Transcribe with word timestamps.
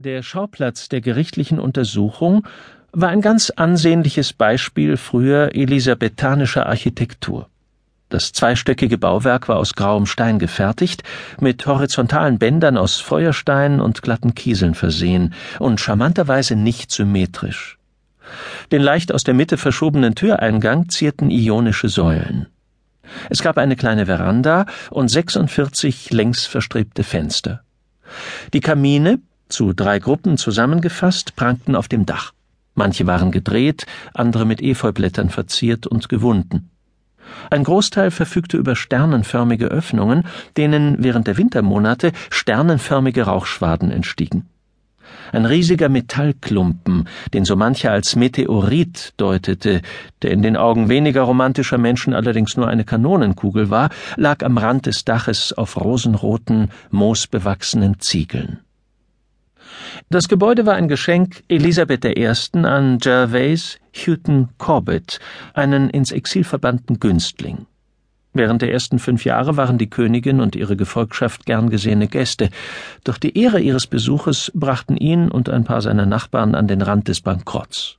Der 0.00 0.22
Schauplatz 0.22 0.88
der 0.88 1.00
gerichtlichen 1.00 1.58
Untersuchung 1.58 2.46
war 2.92 3.08
ein 3.08 3.20
ganz 3.20 3.50
ansehnliches 3.50 4.32
Beispiel 4.32 4.96
früher 4.96 5.56
elisabethanischer 5.56 6.66
Architektur. 6.66 7.48
Das 8.08 8.30
zweistöckige 8.30 8.96
Bauwerk 8.96 9.48
war 9.48 9.56
aus 9.56 9.74
grauem 9.74 10.06
Stein 10.06 10.38
gefertigt, 10.38 11.02
mit 11.40 11.66
horizontalen 11.66 12.38
Bändern 12.38 12.76
aus 12.78 13.00
Feuerstein 13.00 13.80
und 13.80 14.02
glatten 14.02 14.36
Kieseln 14.36 14.76
versehen 14.76 15.34
und 15.58 15.80
charmanterweise 15.80 16.54
nicht 16.54 16.92
symmetrisch. 16.92 17.76
Den 18.70 18.82
leicht 18.82 19.12
aus 19.12 19.24
der 19.24 19.34
Mitte 19.34 19.56
verschobenen 19.56 20.14
Türeingang 20.14 20.88
zierten 20.90 21.28
ionische 21.28 21.88
Säulen. 21.88 22.46
Es 23.30 23.42
gab 23.42 23.58
eine 23.58 23.74
kleine 23.74 24.06
Veranda 24.06 24.66
und 24.90 25.08
46 25.08 26.12
längs 26.12 26.46
verstrebte 26.46 27.02
Fenster. 27.02 27.64
Die 28.52 28.60
Kamine, 28.60 29.18
zu 29.48 29.72
drei 29.72 29.98
Gruppen 29.98 30.36
zusammengefasst, 30.36 31.36
prangten 31.36 31.74
auf 31.74 31.88
dem 31.88 32.06
Dach. 32.06 32.32
Manche 32.74 33.06
waren 33.06 33.32
gedreht, 33.32 33.86
andere 34.14 34.44
mit 34.44 34.62
Efeublättern 34.62 35.30
verziert 35.30 35.86
und 35.86 36.08
gewunden. 36.08 36.70
Ein 37.50 37.64
Großteil 37.64 38.10
verfügte 38.10 38.56
über 38.56 38.76
sternenförmige 38.76 39.66
Öffnungen, 39.66 40.24
denen 40.56 41.02
während 41.02 41.26
der 41.26 41.36
Wintermonate 41.36 42.12
sternenförmige 42.30 43.22
Rauchschwaden 43.22 43.90
entstiegen. 43.90 44.46
Ein 45.32 45.44
riesiger 45.44 45.88
Metallklumpen, 45.88 47.08
den 47.32 47.44
so 47.44 47.56
mancher 47.56 47.92
als 47.92 48.16
Meteorit 48.16 49.12
deutete, 49.16 49.82
der 50.22 50.30
in 50.30 50.42
den 50.42 50.56
Augen 50.56 50.88
weniger 50.88 51.22
romantischer 51.22 51.78
Menschen 51.78 52.14
allerdings 52.14 52.56
nur 52.56 52.68
eine 52.68 52.84
Kanonenkugel 52.84 53.70
war, 53.70 53.90
lag 54.16 54.42
am 54.42 54.58
Rand 54.58 54.86
des 54.86 55.04
Daches 55.04 55.52
auf 55.52 55.76
rosenroten, 55.76 56.70
moosbewachsenen 56.90 58.00
Ziegeln. 58.00 58.60
Das 60.10 60.26
Gebäude 60.26 60.64
war 60.64 60.74
ein 60.74 60.88
Geschenk 60.88 61.42
Elisabeth 61.48 62.02
I. 62.06 62.28
an 62.64 62.96
Gervase 62.96 63.76
Houghton 63.94 64.48
Corbett, 64.56 65.20
einen 65.52 65.90
ins 65.90 66.12
Exil 66.12 66.44
verbannten 66.44 66.98
Günstling. 66.98 67.66
Während 68.32 68.62
der 68.62 68.72
ersten 68.72 69.00
fünf 69.00 69.26
Jahre 69.26 69.58
waren 69.58 69.76
die 69.76 69.90
Königin 69.90 70.40
und 70.40 70.56
ihre 70.56 70.76
Gefolgschaft 70.76 71.44
gern 71.44 71.68
gesehene 71.68 72.08
Gäste, 72.08 72.48
doch 73.04 73.18
die 73.18 73.38
Ehre 73.38 73.60
ihres 73.60 73.86
Besuches 73.86 74.50
brachten 74.54 74.96
ihn 74.96 75.30
und 75.30 75.50
ein 75.50 75.64
paar 75.64 75.82
seiner 75.82 76.06
Nachbarn 76.06 76.54
an 76.54 76.68
den 76.68 76.80
Rand 76.80 77.08
des 77.08 77.20
Bankrotts. 77.20 77.98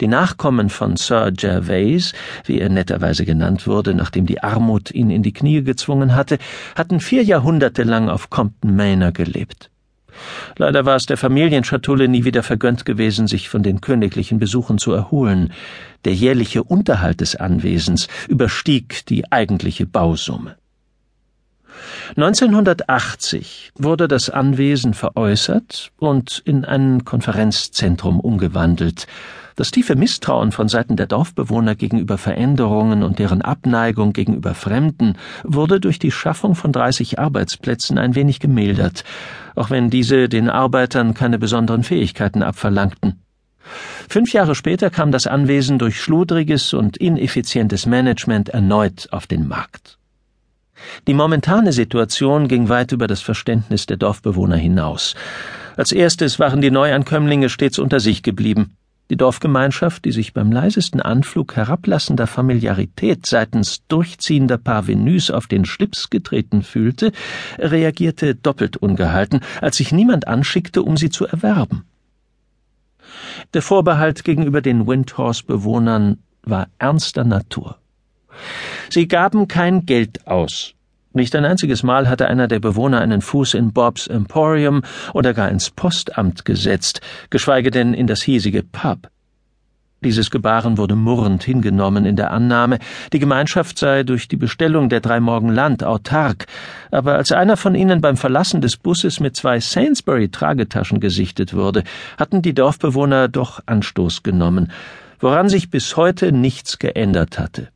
Die 0.00 0.08
Nachkommen 0.08 0.70
von 0.70 0.96
Sir 0.96 1.32
Gervase, 1.32 2.14
wie 2.46 2.60
er 2.60 2.70
netterweise 2.70 3.26
genannt 3.26 3.66
wurde, 3.66 3.92
nachdem 3.92 4.24
die 4.24 4.42
Armut 4.42 4.90
ihn 4.90 5.10
in 5.10 5.22
die 5.22 5.34
Knie 5.34 5.62
gezwungen 5.62 6.14
hatte, 6.14 6.38
hatten 6.74 6.98
vier 6.98 7.24
Jahrhunderte 7.24 7.82
lang 7.82 8.08
auf 8.08 8.30
Compton 8.30 8.74
Manor 8.74 9.12
gelebt. 9.12 9.68
Leider 10.56 10.84
war 10.84 10.96
es 10.96 11.06
der 11.06 11.16
Familienschatulle 11.16 12.08
nie 12.08 12.24
wieder 12.24 12.42
vergönnt 12.42 12.84
gewesen, 12.84 13.26
sich 13.26 13.48
von 13.48 13.62
den 13.62 13.80
königlichen 13.80 14.38
Besuchen 14.38 14.78
zu 14.78 14.92
erholen. 14.92 15.52
Der 16.04 16.14
jährliche 16.14 16.62
Unterhalt 16.62 17.20
des 17.20 17.36
Anwesens 17.36 18.08
überstieg 18.28 19.06
die 19.06 19.30
eigentliche 19.32 19.86
Bausumme. 19.86 20.56
1980 22.16 23.72
wurde 23.76 24.08
das 24.08 24.30
Anwesen 24.30 24.94
veräußert 24.94 25.92
und 25.98 26.42
in 26.44 26.64
ein 26.64 27.04
Konferenzzentrum 27.04 28.20
umgewandelt, 28.20 29.06
das 29.56 29.70
tiefe 29.70 29.96
Misstrauen 29.96 30.52
von 30.52 30.68
Seiten 30.68 30.96
der 30.96 31.06
Dorfbewohner 31.06 31.74
gegenüber 31.74 32.18
Veränderungen 32.18 33.02
und 33.02 33.18
deren 33.18 33.40
Abneigung 33.40 34.12
gegenüber 34.12 34.54
Fremden 34.54 35.16
wurde 35.44 35.80
durch 35.80 35.98
die 35.98 36.10
Schaffung 36.10 36.54
von 36.54 36.72
30 36.72 37.18
Arbeitsplätzen 37.18 37.96
ein 37.96 38.14
wenig 38.14 38.38
gemildert, 38.38 39.02
auch 39.54 39.70
wenn 39.70 39.88
diese 39.88 40.28
den 40.28 40.50
Arbeitern 40.50 41.14
keine 41.14 41.38
besonderen 41.38 41.84
Fähigkeiten 41.84 42.42
abverlangten. 42.42 43.22
Fünf 44.08 44.34
Jahre 44.34 44.54
später 44.54 44.90
kam 44.90 45.10
das 45.10 45.26
Anwesen 45.26 45.78
durch 45.78 46.00
schludriges 46.02 46.74
und 46.74 46.98
ineffizientes 46.98 47.86
Management 47.86 48.50
erneut 48.50 49.08
auf 49.10 49.26
den 49.26 49.48
Markt. 49.48 49.98
Die 51.06 51.14
momentane 51.14 51.72
Situation 51.72 52.48
ging 52.48 52.68
weit 52.68 52.92
über 52.92 53.06
das 53.06 53.20
Verständnis 53.20 53.86
der 53.86 53.96
Dorfbewohner 53.96 54.56
hinaus. 54.56 55.14
Als 55.76 55.92
erstes 55.92 56.38
waren 56.38 56.60
die 56.60 56.70
Neuankömmlinge 56.70 57.48
stets 57.48 57.78
unter 57.78 58.00
sich 58.00 58.22
geblieben. 58.22 58.76
Die 59.08 59.16
Dorfgemeinschaft, 59.16 60.04
die 60.04 60.10
sich 60.10 60.32
beim 60.32 60.50
leisesten 60.50 61.00
Anflug 61.00 61.54
herablassender 61.54 62.26
Familiarität 62.26 63.24
seitens 63.24 63.86
durchziehender 63.86 64.58
Parvenus 64.58 65.30
auf 65.30 65.46
den 65.46 65.64
Schlips 65.64 66.10
getreten 66.10 66.62
fühlte, 66.62 67.12
reagierte 67.58 68.34
doppelt 68.34 68.76
ungehalten, 68.76 69.40
als 69.60 69.76
sich 69.76 69.92
niemand 69.92 70.26
anschickte, 70.26 70.82
um 70.82 70.96
sie 70.96 71.10
zu 71.10 71.24
erwerben. 71.24 71.84
Der 73.54 73.62
Vorbehalt 73.62 74.24
gegenüber 74.24 74.60
den 74.60 74.88
Windhorse-Bewohnern 74.88 76.18
war 76.42 76.68
ernster 76.78 77.22
Natur. 77.22 77.78
Sie 78.90 79.08
gaben 79.08 79.48
kein 79.48 79.86
Geld 79.86 80.26
aus, 80.26 80.76
nicht 81.16 81.34
ein 81.34 81.46
einziges 81.46 81.82
Mal 81.82 82.10
hatte 82.10 82.28
einer 82.28 82.46
der 82.46 82.60
Bewohner 82.60 83.00
einen 83.00 83.22
Fuß 83.22 83.54
in 83.54 83.72
Bobs 83.72 84.06
Emporium 84.06 84.82
oder 85.14 85.32
gar 85.32 85.48
ins 85.48 85.70
Postamt 85.70 86.44
gesetzt, 86.44 87.00
geschweige 87.30 87.70
denn 87.70 87.94
in 87.94 88.06
das 88.06 88.20
hiesige 88.20 88.62
Pub. 88.62 89.08
Dieses 90.04 90.30
Gebaren 90.30 90.76
wurde 90.76 90.94
murrend 90.94 91.42
hingenommen 91.42 92.04
in 92.04 92.16
der 92.16 92.32
Annahme, 92.32 92.80
die 93.14 93.18
Gemeinschaft 93.18 93.78
sei 93.78 94.02
durch 94.02 94.28
die 94.28 94.36
Bestellung 94.36 94.90
der 94.90 95.00
drei 95.00 95.20
Morgen 95.20 95.48
Land 95.48 95.82
autark, 95.82 96.44
aber 96.90 97.14
als 97.14 97.32
einer 97.32 97.56
von 97.56 97.74
ihnen 97.74 98.02
beim 98.02 98.18
Verlassen 98.18 98.60
des 98.60 98.76
Busses 98.76 99.18
mit 99.18 99.36
zwei 99.36 99.58
Sainsbury-Tragetaschen 99.58 101.00
gesichtet 101.00 101.54
wurde, 101.54 101.82
hatten 102.18 102.42
die 102.42 102.52
Dorfbewohner 102.52 103.28
doch 103.28 103.60
Anstoß 103.64 104.22
genommen, 104.22 104.70
woran 105.18 105.48
sich 105.48 105.70
bis 105.70 105.96
heute 105.96 106.30
nichts 106.30 106.78
geändert 106.78 107.38
hatte. 107.38 107.68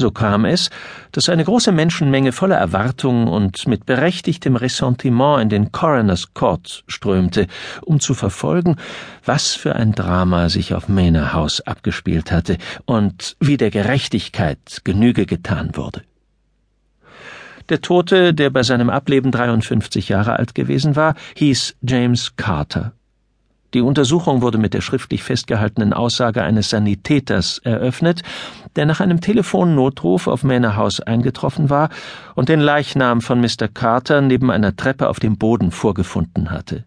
So 0.00 0.12
kam 0.12 0.44
es, 0.44 0.70
dass 1.10 1.28
eine 1.28 1.44
große 1.44 1.72
Menschenmenge 1.72 2.30
voller 2.30 2.56
Erwartung 2.56 3.26
und 3.26 3.66
mit 3.66 3.84
berechtigtem 3.84 4.54
Ressentiment 4.54 5.42
in 5.42 5.48
den 5.48 5.72
Coroner's 5.72 6.34
Court 6.34 6.84
strömte, 6.86 7.48
um 7.82 7.98
zu 7.98 8.14
verfolgen, 8.14 8.76
was 9.24 9.54
für 9.54 9.74
ein 9.74 9.92
Drama 9.92 10.50
sich 10.50 10.72
auf 10.72 10.88
Manor 10.88 11.32
House 11.32 11.60
abgespielt 11.62 12.30
hatte 12.30 12.58
und 12.84 13.36
wie 13.40 13.56
der 13.56 13.70
Gerechtigkeit 13.70 14.82
Genüge 14.84 15.26
getan 15.26 15.70
wurde. 15.74 16.02
Der 17.68 17.80
Tote, 17.80 18.32
der 18.34 18.50
bei 18.50 18.62
seinem 18.62 18.90
Ableben 18.90 19.32
53 19.32 20.08
Jahre 20.08 20.38
alt 20.38 20.54
gewesen 20.54 20.94
war, 20.94 21.16
hieß 21.34 21.74
James 21.82 22.36
Carter. 22.36 22.92
Die 23.74 23.82
Untersuchung 23.82 24.40
wurde 24.40 24.56
mit 24.56 24.72
der 24.72 24.80
schriftlich 24.80 25.22
festgehaltenen 25.22 25.92
Aussage 25.92 26.42
eines 26.42 26.70
Sanitäters 26.70 27.58
eröffnet, 27.58 28.22
der 28.76 28.86
nach 28.86 29.00
einem 29.00 29.20
Telefonnotruf 29.20 30.26
auf 30.26 30.42
Manor 30.42 30.76
House 30.76 31.00
eingetroffen 31.00 31.68
war 31.68 31.90
und 32.34 32.48
den 32.48 32.60
Leichnam 32.60 33.20
von 33.20 33.40
Mr. 33.40 33.68
Carter 33.72 34.22
neben 34.22 34.50
einer 34.50 34.74
Treppe 34.74 35.08
auf 35.08 35.20
dem 35.20 35.36
Boden 35.36 35.70
vorgefunden 35.70 36.50
hatte. 36.50 36.84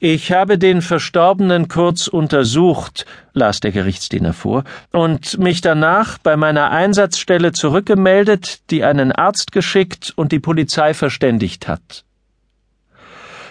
Ich 0.00 0.30
habe 0.30 0.58
den 0.58 0.80
Verstorbenen 0.80 1.66
kurz 1.66 2.06
untersucht, 2.06 3.04
las 3.32 3.58
der 3.58 3.72
Gerichtsdiener 3.72 4.32
vor, 4.32 4.62
und 4.92 5.38
mich 5.38 5.60
danach 5.60 6.18
bei 6.18 6.36
meiner 6.36 6.70
Einsatzstelle 6.70 7.50
zurückgemeldet, 7.50 8.70
die 8.70 8.84
einen 8.84 9.10
Arzt 9.10 9.50
geschickt 9.50 10.12
und 10.14 10.30
die 10.30 10.38
Polizei 10.38 10.94
verständigt 10.94 11.66
hat. 11.66 12.04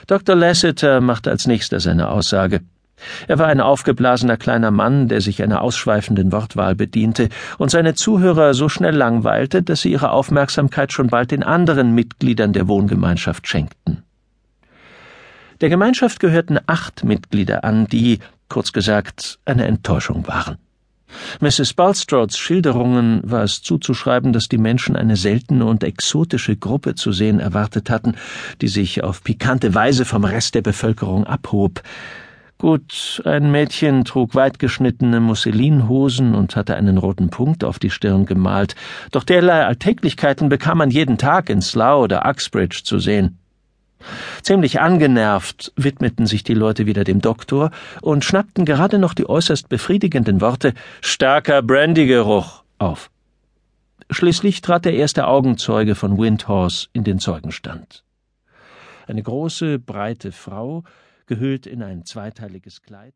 Dr. 0.08 0.36
Lasseter 0.36 1.02
machte 1.02 1.30
als 1.30 1.48
nächster 1.48 1.82
seine 1.82 2.10
Aussage. 2.10 2.62
Er 3.28 3.38
war 3.38 3.48
ein 3.48 3.62
aufgeblasener 3.62 4.38
kleiner 4.38 4.72
Mann, 4.72 5.08
der 5.08 5.22
sich 5.22 5.44
einer 5.44 5.62
ausschweifenden 5.62 6.32
Wortwahl 6.32 6.76
bediente 6.76 7.30
und 7.58 7.70
seine 7.70 7.94
Zuhörer 7.94 8.54
so 8.54 8.70
schnell 8.70 8.96
langweilte, 8.96 9.62
dass 9.62 9.82
sie 9.82 9.92
ihre 9.92 10.12
Aufmerksamkeit 10.12 10.92
schon 10.94 11.08
bald 11.08 11.32
den 11.32 11.44
anderen 11.44 11.94
Mitgliedern 11.94 12.54
der 12.54 12.68
Wohngemeinschaft 12.68 13.48
schenkten. 13.48 14.04
Der 15.62 15.70
Gemeinschaft 15.70 16.20
gehörten 16.20 16.58
acht 16.68 17.04
Mitglieder 17.04 17.64
an, 17.64 17.88
die, 17.88 18.20
kurz 18.48 18.72
gesagt, 18.72 19.40
eine 19.46 19.66
Enttäuschung 19.66 20.28
waren. 20.28 20.58
Mrs. 21.40 21.74
Bulstrods 21.74 22.38
Schilderungen 22.38 23.22
war 23.24 23.44
es 23.44 23.62
zuzuschreiben, 23.62 24.34
dass 24.34 24.50
die 24.50 24.58
Menschen 24.58 24.96
eine 24.96 25.16
seltene 25.16 25.66
und 25.66 25.84
exotische 25.84 26.56
Gruppe 26.56 26.96
zu 26.96 27.12
sehen 27.12 27.40
erwartet 27.40 27.90
hatten, 27.90 28.16
die 28.62 28.68
sich 28.68 29.04
auf 29.04 29.24
pikante 29.24 29.74
Weise 29.74 30.06
vom 30.06 30.26
Rest 30.26 30.56
der 30.56 30.62
Bevölkerung 30.62 31.26
abhob. 31.26 31.82
Gut, 32.60 33.22
ein 33.24 33.52
Mädchen 33.52 34.04
trug 34.04 34.34
weitgeschnittene 34.34 35.20
Musselinhosen 35.20 36.34
und 36.34 36.56
hatte 36.56 36.76
einen 36.76 36.98
roten 36.98 37.30
Punkt 37.30 37.64
auf 37.64 37.78
die 37.78 37.92
Stirn 37.92 38.26
gemalt, 38.26 38.76
doch 39.12 39.24
derlei 39.24 39.64
Alltäglichkeiten 39.66 40.50
bekam 40.50 40.80
man 40.80 40.90
jeden 40.90 41.20
Tag 41.20 41.52
in 41.52 41.62
Slough 41.62 42.02
oder 42.02 42.28
Uxbridge 42.28 42.82
zu 42.84 42.98
sehen. 42.98 43.38
Ziemlich 44.42 44.80
angenervt 44.80 45.74
widmeten 45.76 46.26
sich 46.26 46.44
die 46.44 46.54
Leute 46.54 46.86
wieder 46.86 47.04
dem 47.04 47.22
Doktor 47.22 47.72
und 48.02 48.24
schnappten 48.24 48.66
gerade 48.66 49.00
noch 49.00 49.14
die 49.14 49.28
äußerst 49.28 49.70
befriedigenden 49.70 50.42
Worte 50.42 50.74
starker 51.02 51.62
Brandygeruch 51.62 52.64
auf. 52.78 53.10
Schließlich 54.10 54.62
trat 54.62 54.86
der 54.86 54.94
erste 54.94 55.28
Augenzeuge 55.28 55.96
von 55.96 56.18
Windhorse 56.18 56.88
in 56.94 57.04
den 57.04 57.20
Zeugenstand. 57.20 58.04
Eine 59.06 59.24
große, 59.24 59.80
breite 59.80 60.32
Frau, 60.32 60.84
gehüllt 61.26 61.66
in 61.66 61.84
ein 61.84 62.06
zweiteiliges 62.06 62.82
Kleid 62.82 63.14